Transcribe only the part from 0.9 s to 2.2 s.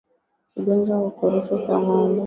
wa ukurutu kwa ngombe